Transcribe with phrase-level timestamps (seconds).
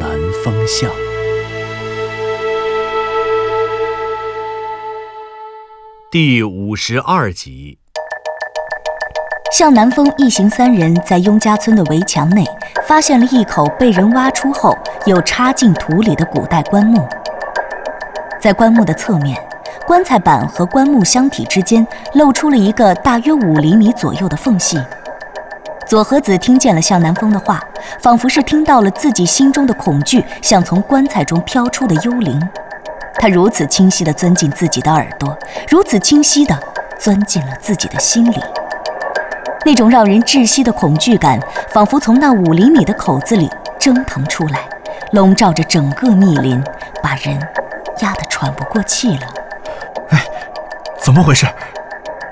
[0.00, 0.10] 南
[0.44, 0.90] 风向》
[6.10, 7.78] 第五十二集。
[9.52, 12.44] 向南风一行三人在雍家村的围墙内
[12.86, 17.06] 发现了一口被人挖出后又插进土里的古代棺木。
[18.40, 19.40] 在棺木的侧面，
[19.86, 24.78] 棺材板和棺木箱体之间露出了一个大约五厘米左右的缝隙。
[25.86, 27.62] 左和子听见了向南风的话，
[28.00, 32.40] 仿佛是听到了自己心中的恐惧像从棺材中飘出的幽灵。
[33.14, 35.38] 他如此清晰地钻进自己的耳朵，
[35.68, 36.58] 如此清晰地
[36.98, 38.42] 钻进了自己的心里。
[39.64, 41.38] 那种让人窒息的恐惧感，
[41.70, 44.60] 仿佛从那五厘米的口子里蒸腾出来，
[45.12, 46.62] 笼罩着整个密林，
[47.00, 47.38] 把人
[48.00, 49.26] 压得喘不过气了。
[50.10, 50.24] 哎，
[50.98, 51.46] 怎么回事？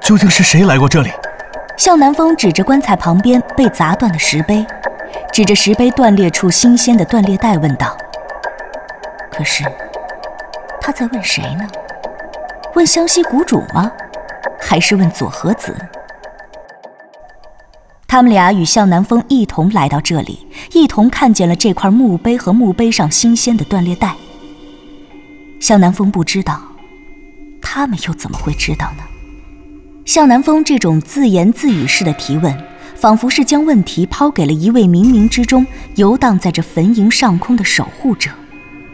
[0.01, 1.13] 究竟是谁来过这里？
[1.77, 4.65] 向南风指着棺材旁边被砸断的石碑，
[5.33, 7.97] 指着石碑断裂处新鲜的断裂带问道
[9.31, 9.65] ：“可是，
[10.81, 11.67] 他在问谁呢？
[12.75, 13.91] 问湘西谷主吗？
[14.61, 15.77] 还是问左和子？”
[18.07, 24.15] 他们俩与向南风一同来到这里，一同看见了这块墓碑和墓碑上新鲜的断裂带。
[25.61, 26.61] 向南风不知道，
[27.61, 29.03] 他们又怎么会知道呢？
[30.05, 32.55] 向南风这种自言自语式的提问，
[32.95, 38.31] 仿佛是将问题抛给了一位冥冥之中游荡在这坟茔上空的守护者，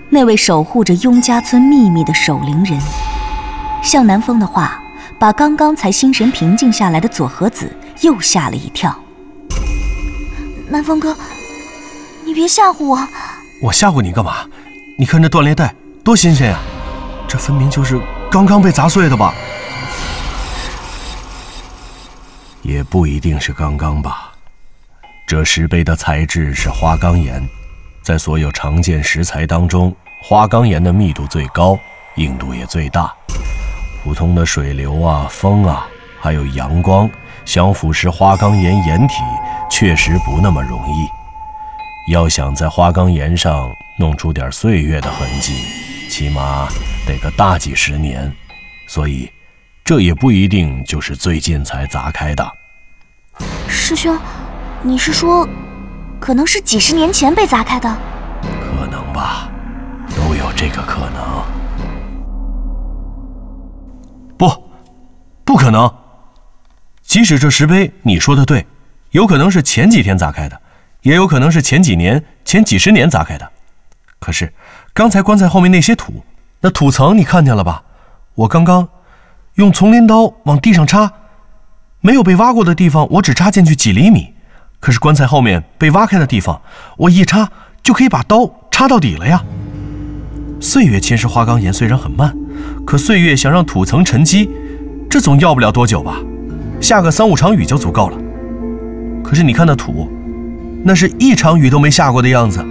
[0.08, 2.78] 那位守护着雍家村秘密的守灵人。
[3.82, 4.80] 向南风的话，
[5.18, 8.96] 把刚刚才心神平静下来的左和子又吓了一跳。
[10.68, 11.16] 南风哥，
[12.24, 13.08] 你别吓唬我！
[13.60, 14.34] 我吓唬你干嘛？
[14.96, 16.60] 你看这断裂带多新鲜呀，
[17.26, 18.00] 这分明就是
[18.30, 19.34] 刚刚被砸碎的吧？
[22.62, 24.32] 也不一定是刚刚吧。
[25.26, 27.40] 这石碑的材质是花岗岩，
[28.02, 31.78] 在所有常见石材当中，花岗岩的密度最高，
[32.16, 33.12] 硬度也最大。
[34.02, 35.86] 普通的水流啊、风啊，
[36.20, 37.08] 还有阳光，
[37.44, 39.14] 想腐蚀花岗岩岩体，
[39.70, 42.12] 确实不那么容易。
[42.12, 45.54] 要想在花岗岩上弄出点岁月的痕迹，
[46.10, 46.66] 起码
[47.06, 48.32] 得个大几十年。
[48.88, 49.30] 所以。
[49.90, 52.48] 这也不一定就是最近才砸开的，
[53.66, 54.16] 师兄，
[54.84, 55.44] 你是说，
[56.20, 57.92] 可能是几十年前被砸开的？
[58.40, 59.50] 可能吧，
[60.10, 61.44] 都有这个可能。
[64.38, 64.48] 不，
[65.44, 65.92] 不可能。
[67.02, 68.64] 即使这石碑你说的对，
[69.10, 70.56] 有可能是前几天砸开的，
[71.02, 73.50] 也有可能是前几年、前几十年砸开的。
[74.20, 74.52] 可是
[74.94, 76.22] 刚才棺材后面那些土，
[76.60, 77.82] 那土层你看见了吧？
[78.36, 78.88] 我刚刚。
[79.60, 81.12] 用丛林刀往地上插，
[82.00, 84.32] 没有被挖过的地方，我只插进去几厘米。
[84.80, 86.62] 可是棺材后面被挖开的地方，
[86.96, 87.46] 我一插
[87.82, 89.44] 就可以把刀插到底了呀。
[90.60, 92.34] 岁月侵蚀花岗岩虽然很慢，
[92.86, 94.48] 可岁月想让土层沉积，
[95.10, 96.16] 这总要不了多久吧？
[96.80, 98.16] 下个三五场雨就足够了。
[99.22, 100.10] 可是你看那土，
[100.82, 102.64] 那是一场雨都没下过的样子，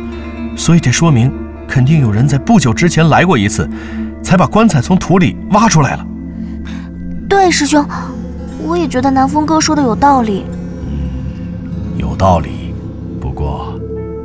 [0.57, 1.31] 所以这说明
[1.67, 3.69] 肯定有人在不久之前来过一次，
[4.23, 6.03] 才把棺材从土里挖出来了。
[7.29, 7.85] 对，师兄，
[8.57, 10.45] 我也觉得南风哥说的有道理。
[11.95, 12.73] 有道理，
[13.21, 13.79] 不过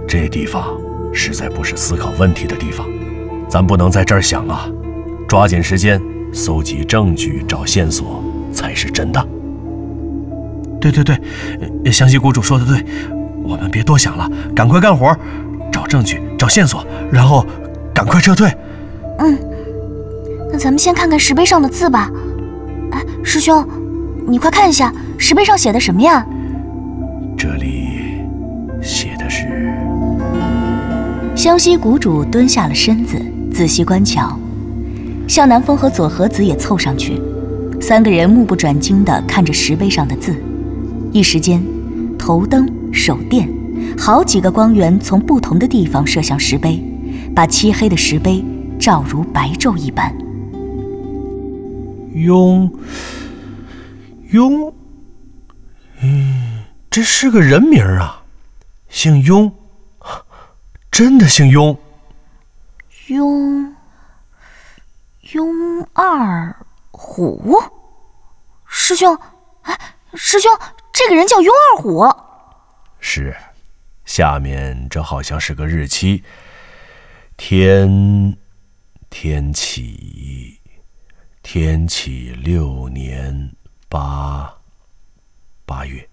[0.08, 0.64] 这地方
[1.12, 2.86] 实在不是思考问题的地方，
[3.46, 4.66] 咱不能在这儿想啊，
[5.28, 6.00] 抓紧时间
[6.32, 9.22] 搜集证据、找线索才是真的。
[10.80, 12.82] 对对对，湘西谷主说的对，
[13.42, 15.14] 我们别多想了，赶快干活，
[15.70, 17.44] 找证据、找线索，然后
[17.94, 18.50] 赶快撤退。
[19.18, 19.38] 嗯，
[20.50, 22.10] 那咱们先看看石碑上的字吧。
[23.24, 23.66] 师兄，
[24.28, 26.24] 你快看一下石碑上写的什么呀？
[27.36, 28.20] 这里
[28.82, 29.48] 写的是。
[31.34, 34.38] 湘西谷主蹲下了身子，仔细观瞧。
[35.26, 37.18] 向南风和左和子也凑上去，
[37.80, 40.36] 三个人目不转睛地看着石碑上的字。
[41.10, 41.64] 一时间，
[42.18, 43.48] 头灯、手电，
[43.98, 46.84] 好几个光源从不同的地方射向石碑，
[47.34, 48.44] 把漆黑的石碑
[48.78, 50.14] 照如白昼一般。
[52.12, 52.70] 雍，
[54.30, 54.74] 雍，
[56.00, 58.24] 嗯，这是个人名啊，
[58.88, 59.54] 姓雍，
[60.90, 61.76] 真的姓雍。
[63.08, 63.76] 雍
[65.32, 66.56] 雍二
[66.90, 67.62] 虎，
[68.66, 69.16] 师兄，
[69.62, 69.78] 哎，
[70.14, 70.50] 师兄，
[70.92, 72.08] 这个人叫雍二虎。
[72.98, 73.36] 是，
[74.04, 76.22] 下面这好像是个日期，
[77.36, 78.36] 天
[79.10, 80.58] 天启
[81.42, 83.52] 天启六年
[83.94, 84.52] 八
[85.64, 86.10] 八月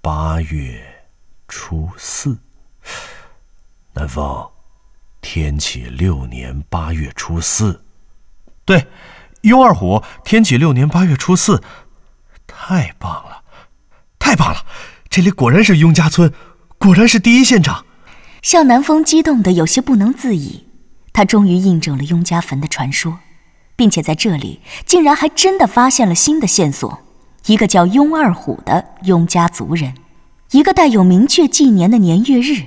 [0.00, 0.82] 八月
[1.46, 2.38] 初四，
[3.92, 4.48] 南风。
[5.20, 7.84] 天启六年八月初四，
[8.64, 8.86] 对，
[9.42, 11.62] 雍二虎，天启六年八月初四，
[12.46, 13.42] 太棒了，
[14.18, 14.64] 太棒了！
[15.10, 16.32] 这里果然是雍家村，
[16.78, 17.84] 果然是第一现场。
[18.40, 20.66] 向南风激动的有些不能自已，
[21.12, 23.18] 他终于印证了雍家坟的传说，
[23.76, 27.00] 并且在这里竟然还真的发现了新的线索：
[27.46, 29.94] 一个叫雍二虎的雍家族人，
[30.50, 32.64] 一个带有明确纪年的年月日。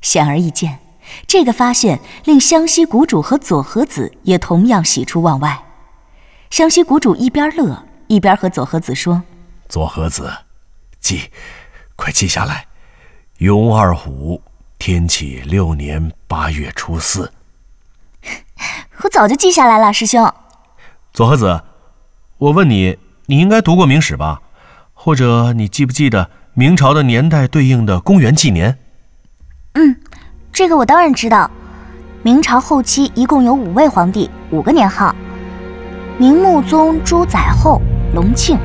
[0.00, 0.80] 显而易见。
[1.28, 5.62] 这个发现令湘西谷主和左和子也同样喜出望外。
[6.50, 9.22] 湘西谷主一边乐一边和左和子说
[9.68, 10.32] ：“左和子，
[10.98, 11.30] 记，
[11.94, 12.66] 快记下来，
[13.38, 14.42] 雍二虎，
[14.78, 17.32] 天启六年八月初四。”
[19.02, 20.32] 我早就记下来了，师兄。
[21.12, 21.62] 左和子，
[22.38, 24.40] 我问你，你应该读过明史吧？
[24.94, 28.78] 或者你记不记得明朝的年代对应的公元纪年？
[29.74, 29.96] 嗯。
[30.52, 31.50] 这个我当然知道，
[32.22, 35.14] 明朝后期一共有五位皇帝，五个年号：
[36.16, 37.78] 明穆宗朱载垕
[38.14, 38.58] 隆庆，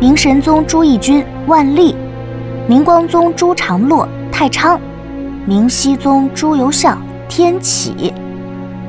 [0.00, 1.94] 明神宗朱翊钧万历，
[2.66, 4.80] 明光宗朱常洛太昌，
[5.44, 6.96] 明熹宗朱由校
[7.28, 8.14] 天启，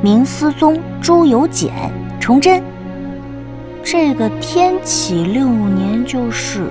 [0.01, 1.73] 明思宗朱由检
[2.21, 2.63] 崇祯。
[3.83, 6.67] 这个天启六年就是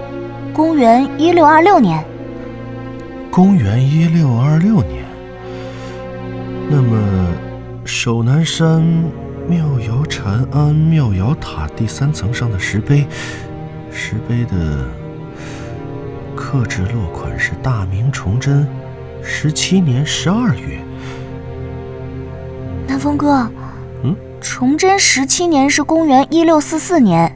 [0.52, 2.02] 公元一六二六年。
[3.30, 5.04] 公元一六二六年。
[6.70, 6.98] 那么，
[7.84, 8.82] 守南山
[9.46, 13.06] 妙瑶禅庵妙瑶塔第三层上的石碑，
[13.90, 14.86] 石碑的
[16.34, 18.66] 刻制落款是大明崇祯
[19.22, 20.78] 十七年十二月。
[22.98, 23.48] 南风哥，
[24.02, 27.32] 嗯，崇祯十七年是公元一六四四年，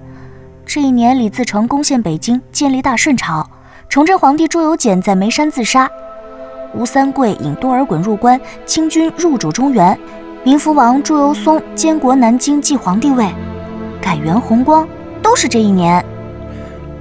[0.67, 3.49] 这一年李自成攻陷北京，建立大顺朝，
[3.89, 5.89] 崇祯皇帝朱由检在眉山自杀。
[6.75, 9.97] 吴三桂引多尔衮入关，清军入主中原，
[10.43, 13.29] 明福王朱由崧监国南京，继皇帝位，
[14.01, 14.85] 改元弘光，
[15.23, 16.05] 都是这一年。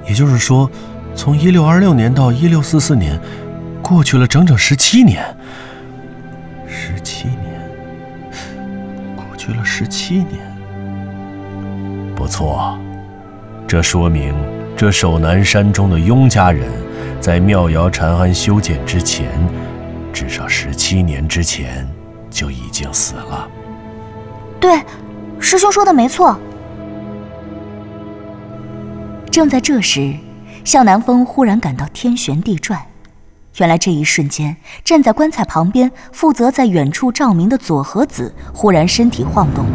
[0.06, 0.70] 也就是说，
[1.16, 3.18] 从一六二六年到一六四四年，
[3.82, 5.20] 过去了整整十七年。
[6.68, 7.26] 十七
[9.74, 10.38] 十七年。
[12.14, 12.78] 不错，
[13.66, 14.34] 这说明
[14.76, 16.68] 这守南山中的雍家人。
[17.18, 19.30] 在妙瑶禅庵修建之前，
[20.12, 21.88] 至少十七年之前
[22.28, 23.48] 就已经死了。
[24.60, 24.78] 对，
[25.40, 26.38] 师兄说的没错。
[29.30, 30.12] 正在这时，
[30.66, 32.78] 向南风忽然感到天旋地转。
[33.58, 39.66] 原来这一瞬间，站在棺材旁边负责在远处照明的佐和子忽然身体晃动，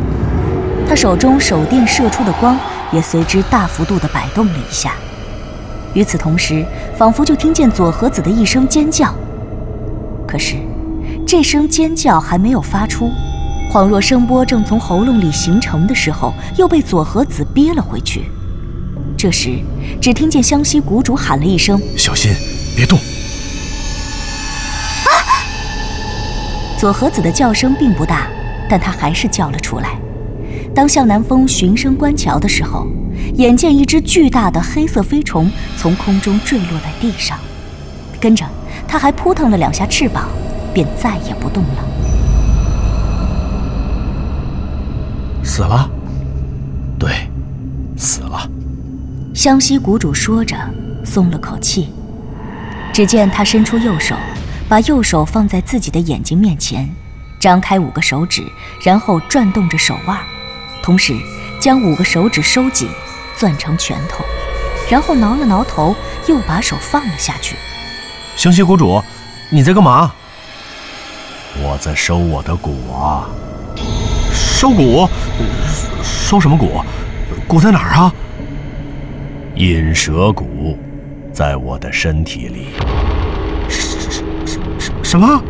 [0.89, 2.57] 他手中手电射出的光
[2.91, 4.93] 也随之大幅度的摆动了一下。
[5.93, 6.65] 与此同时，
[6.97, 9.13] 仿佛就听见佐和子的一声尖叫。
[10.27, 10.55] 可是，
[11.25, 13.09] 这声尖叫还没有发出，
[13.71, 18.23] 恍若声波正从喉咙里形成的时候，又被佐和子憋了回去。
[19.15, 19.59] 这时，
[20.01, 22.31] 只听见湘西谷主喊了一声：“小心，
[22.75, 22.99] 别动！”
[26.77, 28.27] 佐和子的叫声并不大，
[28.69, 29.99] 但他还是叫了出来。
[30.75, 32.87] 当向南风循声观瞧的时候。
[33.35, 37.37] 眼见一只巨大的黑色飞虫从空中坠落在地上，
[38.19, 38.45] 跟着
[38.87, 40.27] 他还扑腾了两下翅膀，
[40.73, 41.83] 便再也不动了。
[45.43, 45.89] 死了，
[46.99, 47.27] 对，
[47.95, 48.49] 死了。
[49.33, 50.55] 湘西谷主说着，
[51.03, 51.89] 松了口气。
[52.93, 54.15] 只见他伸出右手，
[54.69, 56.89] 把右手放在自己的眼睛面前，
[57.39, 58.43] 张开五个手指，
[58.83, 60.19] 然后转动着手腕，
[60.83, 61.15] 同时
[61.59, 62.89] 将五个手指收紧。
[63.39, 64.25] 攥成拳头，
[64.89, 65.95] 然后挠了挠头，
[66.27, 67.55] 又把手放了下去。
[68.35, 68.99] 湘西谷主，
[69.51, 70.11] 你在干嘛？
[71.59, 73.29] 我在收我的蛊啊！
[74.33, 75.07] 收蛊？
[76.03, 76.83] 收什么蛊？
[77.47, 78.11] 蛊在哪儿啊？
[79.53, 80.75] 引蛇蛊，
[81.31, 82.69] 在我的身体里。
[85.07, 85.41] 什么？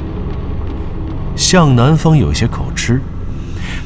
[1.35, 3.01] 向南风有些口吃。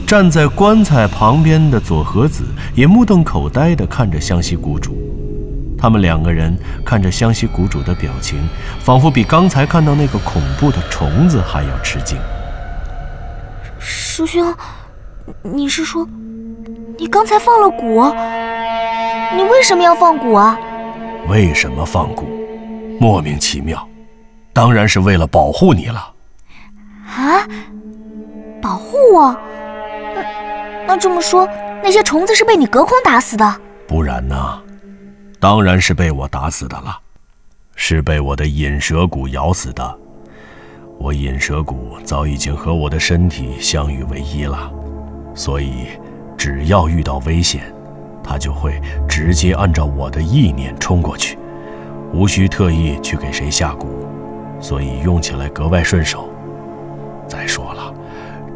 [0.06, 2.44] 站在棺材旁边的左和子
[2.76, 4.98] 也目瞪口呆地看着湘西谷主，
[5.78, 6.54] 他们两个人
[6.86, 8.38] 看着湘西谷主的表情，
[8.82, 12.18] 仿佛比刚才看到那个恐怖的虫子还要吃惊。
[13.80, 14.54] 师兄，
[15.42, 16.06] 你是说
[16.98, 18.14] 你刚才放了蛊？
[19.38, 20.60] 你为什么要放蛊啊？
[21.30, 22.26] 为什么放蛊？
[23.00, 23.88] 莫名其妙，
[24.54, 26.14] 当然是为了保护你了。
[27.06, 27.48] 啊？
[28.62, 29.36] 保护我？
[30.14, 31.48] 那那这么说，
[31.84, 33.62] 那些虫子是被你隔空打死的？
[33.88, 34.62] 不然呢？
[35.40, 37.00] 当然是被我打死的了，
[37.76, 40.00] 是被我的引蛇骨咬死的。
[41.00, 44.72] 我引蛇骨早已经和我的身体相遇为一了，
[45.34, 45.88] 所以
[46.38, 47.64] 只要遇到危险。
[48.24, 48.80] 它就会
[49.10, 51.40] 直接按照我的意念冲过去，
[52.14, 53.88] 无需特意去给谁下蛊，
[54.62, 56.30] 所以用起来格外顺手。
[57.28, 57.94] 再说了，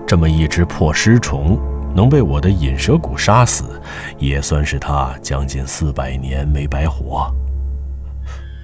[0.07, 1.59] 这么一只破尸虫
[1.95, 3.81] 能被我的引蛇蛊杀死，
[4.17, 7.33] 也算是他将近四百年没白活。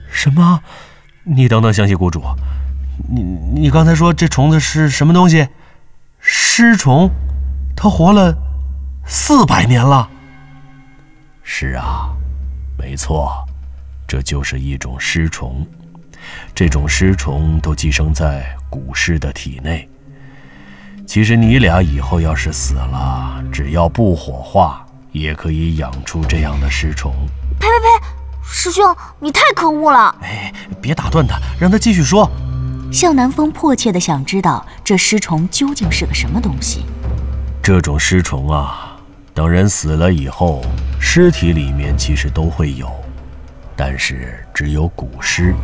[0.10, 0.62] 什么？
[1.24, 2.21] 你等等，湘西谷主，
[3.10, 5.48] 你你刚才说这虫子是什么东西？
[6.19, 7.10] 尸虫？
[7.75, 8.36] 它活了
[9.05, 10.10] 四百年了？
[11.41, 12.10] 是啊，
[12.77, 13.31] 没错，
[14.07, 15.65] 这就是一种尸虫。
[16.54, 19.88] 这种尸虫都寄生在古尸的体内。
[21.06, 27.14] 其实你俩以后要是死了，只要不火化，也可以养出这样的尸虫。
[27.60, 28.08] 呸呸呸！
[28.44, 30.16] 师兄，你太可恶了！
[30.22, 32.30] 哎，别打断他，让他继续说。
[32.92, 36.86] 向南风迫切的想知道这尸虫究竟是个什么东西。
[37.62, 38.88] 这种尸虫啊。
[39.34, 40.62] 等人死了以后，
[41.00, 42.92] 尸体里面其实都会有，
[43.78, 45.56] 但是只有古尸，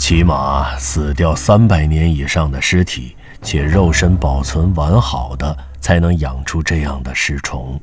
[0.00, 7.78] 起码死掉三百年以上的尸体，且肉身保存完好的，才能养出这样的尸虫。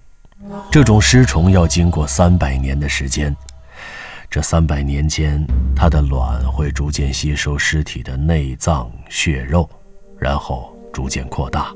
[0.72, 3.34] 这种尸虫要经过三百年的时间，
[4.32, 5.46] 这三百年间，
[5.76, 9.70] 它的卵会逐渐吸收尸体的内脏血肉，
[10.18, 11.72] 然后逐渐扩大，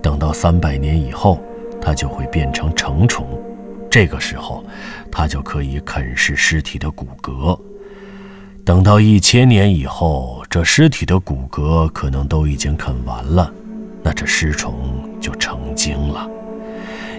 [0.00, 1.42] 等到三百年以后。
[1.84, 3.26] 它就会变成成虫，
[3.90, 4.64] 这个时候，
[5.10, 7.60] 它就可以啃食尸体的骨骼。
[8.64, 13.52] 等到一千年以后，这尸体的骨骼可能都已经啃完了，
[14.02, 14.74] 那这尸虫
[15.20, 16.28] 就成精了。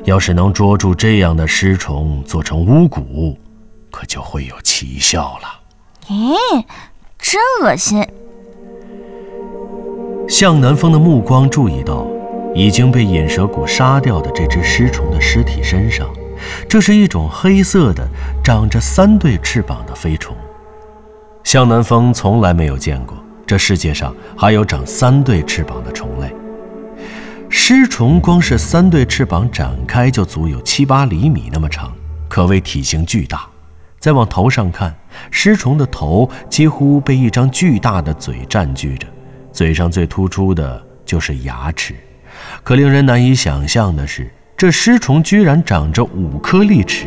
[0.05, 3.35] 要是能捉住这样的尸虫做成巫蛊，
[3.91, 5.59] 可就会有奇效了。
[6.07, 6.63] 咦，
[7.19, 8.05] 真恶心！
[10.29, 12.07] 向南风的目光注意到。
[12.55, 16.07] 已经被引蛇蛊杀掉的这只尸虫的尸体身上，
[16.69, 18.07] 这是一种黑色的、
[18.43, 20.37] 长着三对翅膀的飞虫。
[21.43, 26.33] 向南风从来没有见过这世界上还有长三对翅膀的虫类。
[27.49, 31.91] 尸虫光是三对翅膀展开就足有七八厘米那么长，
[32.27, 33.45] 可谓体型巨大。
[33.99, 34.93] 再往头上看，
[35.29, 39.07] 尸虫的头几乎被一张巨大的嘴占据着，
[39.51, 41.93] 嘴上最突出的就是牙齿。
[42.63, 47.05] 可令人难以想象的是，这尸虫居然长着五颗利齿，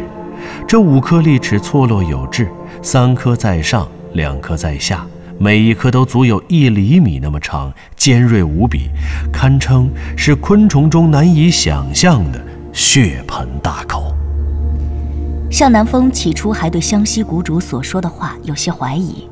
[0.66, 2.48] 这五颗利齿错落有致，
[2.80, 5.06] 三颗在上，两颗在下，
[5.38, 8.88] 每一颗都足有一厘米那么长，尖锐无比，
[9.30, 12.42] 堪称是昆虫中难以想象的
[12.72, 14.12] 血盆大口。
[15.50, 19.28] 向南风起初还对湘西谷主所说的话有些怀疑，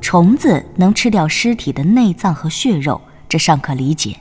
[0.00, 4.16] 虫子能吃掉尸体的内脏和血肉，这尚可理解。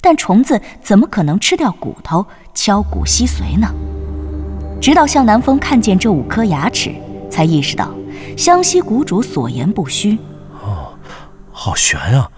[0.00, 3.68] 但虫子怎么可能吃掉骨头、敲骨吸髓呢？
[4.80, 6.92] 直到向南风看见这五颗牙齿，
[7.28, 7.92] 才意识到
[8.36, 10.18] 湘西谷主所言不虚。
[10.62, 10.96] 哦，
[11.52, 12.30] 好悬啊！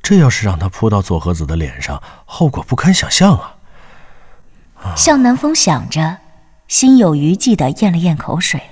[0.00, 3.56] 这要是让他扑到左和子的脸上，后果不堪想象啊！
[4.96, 6.18] 向南风想着，
[6.66, 8.62] 心有余悸地咽了咽口水，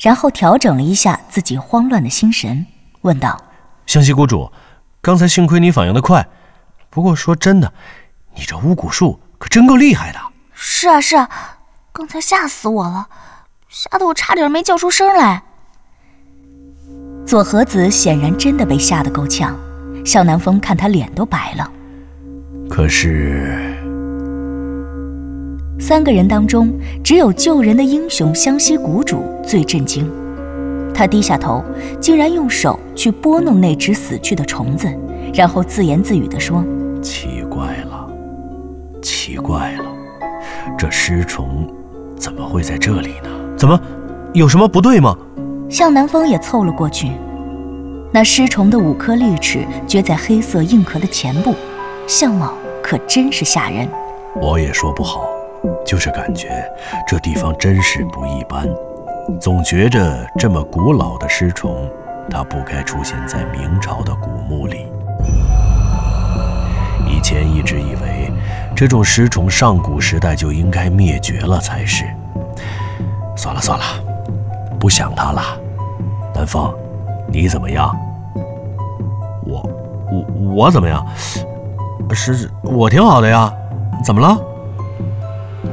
[0.00, 2.66] 然后调整了一下自己慌乱的心神，
[3.02, 3.40] 问道
[3.86, 4.50] ：“湘西谷主，
[5.00, 6.26] 刚才幸亏你反应得快。”
[6.90, 7.72] 不过说真的，
[8.34, 10.18] 你这巫蛊术可真够厉害的。
[10.52, 11.28] 是啊是啊，
[11.92, 13.08] 刚才吓死我了，
[13.68, 15.44] 吓得我差点没叫出声来。
[17.30, 19.56] 左和子显然真的被吓得够呛，
[20.04, 21.70] 向南风看他脸都白了。
[22.68, 23.72] 可是，
[25.78, 30.10] 三个人当中，只有救人的英雄湘西谷主最震惊。
[30.92, 31.64] 他低下头，
[32.00, 34.88] 竟然用手去拨弄那只死去的虫子，
[35.32, 36.64] 然后自言自语地说。
[37.00, 38.10] 奇怪了，
[39.00, 39.84] 奇怪了，
[40.76, 41.72] 这尸虫
[42.16, 43.30] 怎么会在这里呢？
[43.56, 43.80] 怎么，
[44.32, 45.16] 有什么不对吗？
[45.70, 47.12] 向南风也凑了过去。
[48.12, 51.54] 那尸虫的五颗利齿撅在黑色硬壳的前部，
[52.08, 53.88] 相貌可真是吓人。
[54.34, 55.24] 我也说不好，
[55.86, 56.48] 就是感觉
[57.06, 58.68] 这地方真是不一般。
[59.40, 61.88] 总觉着这么古老的尸虫，
[62.28, 64.88] 它不该出现在明朝的古墓里。
[67.06, 68.32] 以前一直以为
[68.74, 72.04] 这种尸虫上古时代就应该灭绝了才是。
[73.36, 73.84] 算了算了，
[74.80, 75.42] 不想他了。
[76.34, 76.74] 南风，
[77.28, 77.94] 你怎么样？
[79.44, 79.62] 我
[80.10, 81.06] 我我怎么样？
[82.12, 83.52] 是我挺好的呀。
[84.02, 84.28] 怎么了？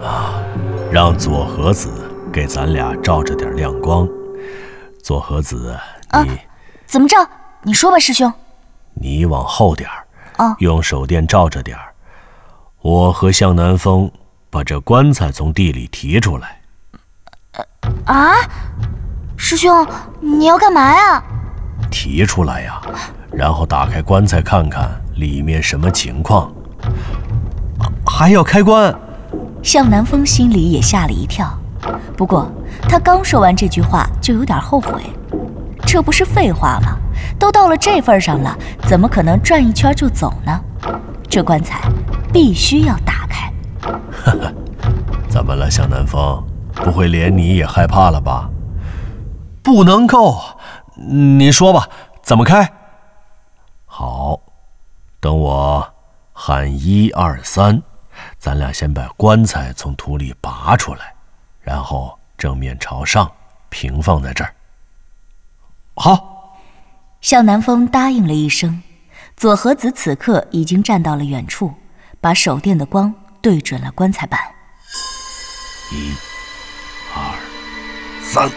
[0.06, 0.44] 啊，
[0.92, 1.90] 让左和子
[2.32, 4.08] 给咱俩照着点亮光。
[5.02, 5.80] 左和子，
[6.26, 6.38] 你
[6.86, 7.18] 怎么照？
[7.64, 8.32] 你说吧，师兄。
[8.94, 10.06] 你往后点儿。
[10.38, 11.94] 哦，用手电照着点儿。
[12.82, 14.12] 我和向南风
[14.50, 16.60] 把这棺材从地里提出来。
[18.06, 18.36] 啊，
[19.40, 19.88] 师兄，
[20.20, 21.24] 你要干嘛呀？
[21.92, 22.82] 提出来呀，
[23.32, 26.52] 然后打开棺材看看里面什么情况。
[28.06, 28.94] 还要开棺？
[29.62, 31.48] 向南风心里也吓了一跳。
[32.18, 32.52] 不过
[32.90, 35.04] 他刚说完这句话，就有点后悔。
[35.86, 36.98] 这不是废话吗？
[37.40, 40.60] 都到了这份上了，怎么可能转一圈就走呢？
[41.30, 41.80] 这棺材
[42.34, 43.54] 必须要打开。
[43.82, 44.52] 哈哈，
[45.30, 46.44] 怎么了，向南风？
[46.74, 48.50] 不会连你也害怕了吧？
[49.68, 50.42] 不能够，
[50.96, 51.90] 你说吧，
[52.24, 52.72] 怎么开？
[53.86, 54.40] 好，
[55.20, 55.94] 等我
[56.32, 57.84] 喊一二三，
[58.40, 61.14] 咱俩先把棺材从土里拔出来，
[61.60, 63.30] 然后正面朝上
[63.68, 64.56] 平放在这儿。
[65.96, 66.58] 好，
[67.20, 68.82] 向南风答应了一声。
[69.36, 71.74] 左和子此刻已经站到了远处，
[72.22, 74.40] 把手电的光对准了棺材板。
[75.92, 76.16] 一、
[77.14, 77.36] 二、
[78.24, 78.50] 三，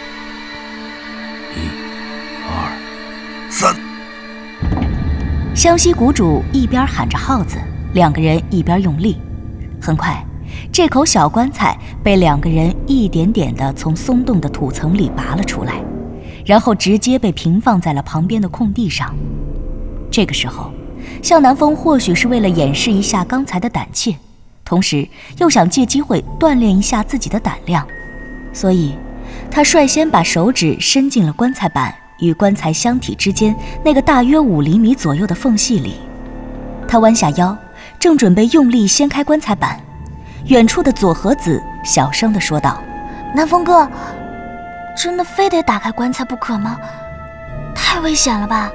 [3.61, 3.77] 三。
[5.55, 7.59] 湘西谷主一边喊着号子，
[7.93, 9.19] 两个人一边用力。
[9.83, 10.25] 很快，
[10.73, 15.75] 这口小棺材被两个人一点点地从松动的土层里拔了出来。
[16.47, 19.15] 然后直接被平放在了旁边的空地上。
[20.11, 20.73] 这个时候，
[21.23, 24.17] 向南风或许是为了掩饰一下刚才的胆怯，
[24.65, 25.07] 同时
[25.37, 27.87] 又想借机会锻炼一下自己的胆量，
[28.55, 28.95] 所以，
[29.51, 33.55] 他率先把手指伸进了棺材板与棺材箱体之间
[33.85, 36.01] 那个大约五厘米左右的缝隙里。
[36.87, 37.57] 他弯下腰，
[37.99, 39.79] 正准备用力掀开棺材板，
[40.47, 42.83] 远处的左和子小声地说道
[43.35, 43.89] ：“南风哥。”
[44.97, 46.77] 真的非得打开棺材不可吗？
[47.75, 48.71] 太危险了吧！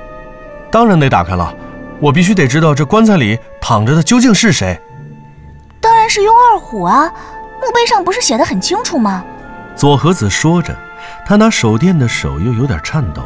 [0.71, 1.53] 当然得打开了，
[1.99, 4.79] 我必须得知道这棺材里躺着的究竟是谁。
[5.79, 7.11] 当然是雍二虎啊！
[7.61, 9.23] 墓碑上不是写的很清楚吗？
[9.75, 10.75] 左和子说着，
[11.25, 13.21] 他拿手电的手又有点颤抖。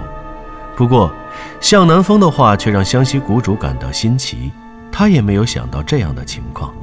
[0.79, 1.11] 不过，
[1.59, 4.49] 向南风的话却让湘西谷主感到新奇，
[4.89, 6.73] 他也没有想到这样的情况。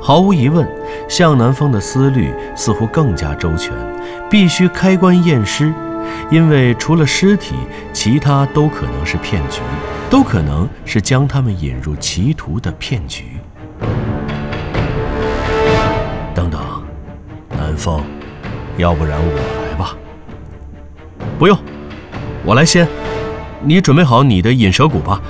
[0.00, 0.64] 毫无疑问，
[1.08, 3.72] 向南风的思虑似乎更加周全。
[4.30, 5.74] 必须开棺验尸，
[6.30, 7.56] 因为除了尸体，
[7.92, 9.62] 其他都可能是骗局，
[10.08, 13.24] 都可能是将他们引入歧途的骗局。
[16.32, 16.60] 等等，
[17.48, 18.00] 南风，
[18.76, 19.96] 要不然我来吧。
[21.36, 21.58] 不用，
[22.44, 22.86] 我来先。
[23.62, 25.20] 你准备好你的引蛇骨吧，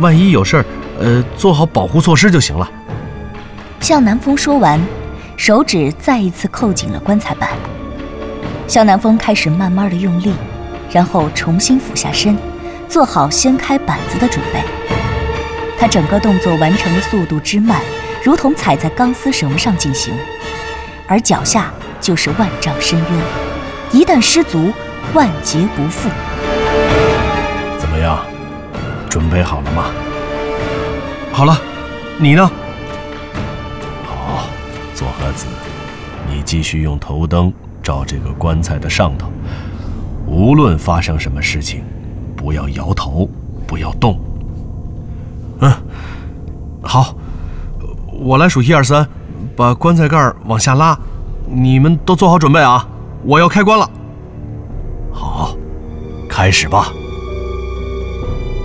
[0.00, 0.64] 万一有事儿，
[1.00, 2.70] 呃，做好保护措施就行了。
[3.80, 4.80] 向南风说完，
[5.36, 7.50] 手指再一次扣紧了棺材板。
[8.68, 10.32] 向南风开始慢慢的用力，
[10.92, 12.38] 然后重新俯下身，
[12.88, 14.62] 做好掀开板子的准备。
[15.76, 17.80] 他整个动作完成的速度之慢，
[18.22, 20.14] 如同踩在钢丝绳上进行，
[21.08, 23.20] 而脚下就是万丈深渊，
[23.90, 24.70] 一旦失足，
[25.14, 26.08] 万劫不复。
[28.00, 28.24] 怎么样，
[29.10, 29.90] 准备好了吗？
[31.32, 31.54] 好了，
[32.18, 32.50] 你呢？
[34.06, 34.46] 好
[34.94, 35.44] 左和子，
[36.26, 39.30] 你继续用头灯照这个棺材的上头，
[40.26, 41.84] 无论发生什么事情，
[42.34, 43.28] 不要摇头，
[43.66, 44.18] 不要动。
[45.60, 45.70] 嗯，
[46.82, 47.14] 好，
[48.18, 49.06] 我来数一二三，
[49.54, 50.98] 把棺材盖往下拉，
[51.46, 52.88] 你们都做好准备啊！
[53.24, 53.90] 我要开棺了。
[55.12, 55.54] 好，
[56.30, 56.90] 开始吧。